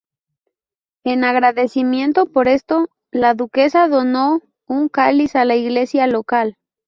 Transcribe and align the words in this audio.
En 1.05 1.23
agradecimiento 1.23 2.25
por 2.25 2.47
esto, 2.47 2.87
la 3.11 3.35
duquesa 3.35 3.87
donó 3.87 4.41
un 4.67 4.89
cáliz 4.89 5.35
a 5.35 5.45
la 5.45 5.55
iglesia 5.55 6.07
local. 6.07 6.57